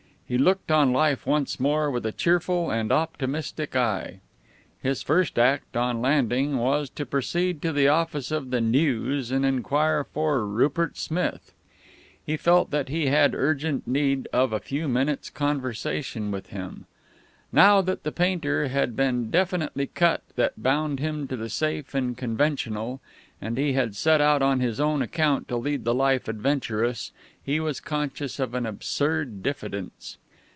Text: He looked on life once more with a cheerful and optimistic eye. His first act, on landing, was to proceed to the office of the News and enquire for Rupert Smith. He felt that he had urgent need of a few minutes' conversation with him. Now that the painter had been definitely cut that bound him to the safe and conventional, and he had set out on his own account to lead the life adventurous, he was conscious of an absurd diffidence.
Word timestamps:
He 0.25 0.37
looked 0.37 0.71
on 0.71 0.93
life 0.93 1.25
once 1.25 1.59
more 1.59 1.91
with 1.91 2.05
a 2.05 2.13
cheerful 2.13 2.71
and 2.71 2.89
optimistic 2.89 3.75
eye. 3.75 4.21
His 4.81 5.03
first 5.03 5.37
act, 5.37 5.75
on 5.75 6.01
landing, 6.01 6.57
was 6.57 6.89
to 6.91 7.05
proceed 7.05 7.61
to 7.63 7.73
the 7.73 7.89
office 7.89 8.31
of 8.31 8.49
the 8.49 8.61
News 8.61 9.29
and 9.29 9.43
enquire 9.45 10.05
for 10.05 10.47
Rupert 10.47 10.95
Smith. 10.97 11.51
He 12.25 12.37
felt 12.37 12.71
that 12.71 12.87
he 12.87 13.07
had 13.07 13.35
urgent 13.35 13.85
need 13.85 14.29
of 14.31 14.53
a 14.53 14.61
few 14.61 14.87
minutes' 14.87 15.29
conversation 15.29 16.31
with 16.31 16.47
him. 16.47 16.85
Now 17.51 17.81
that 17.81 18.03
the 18.03 18.11
painter 18.13 18.69
had 18.69 18.95
been 18.95 19.29
definitely 19.29 19.87
cut 19.87 20.23
that 20.37 20.63
bound 20.63 21.01
him 21.01 21.27
to 21.27 21.35
the 21.35 21.49
safe 21.49 21.93
and 21.93 22.17
conventional, 22.17 23.01
and 23.41 23.57
he 23.57 23.73
had 23.73 23.93
set 23.97 24.21
out 24.21 24.41
on 24.41 24.61
his 24.61 24.79
own 24.79 25.01
account 25.01 25.49
to 25.49 25.57
lead 25.57 25.83
the 25.83 25.93
life 25.95 26.29
adventurous, 26.29 27.11
he 27.43 27.59
was 27.59 27.81
conscious 27.81 28.39
of 28.39 28.53
an 28.53 28.65
absurd 28.65 29.43
diffidence. 29.43 30.17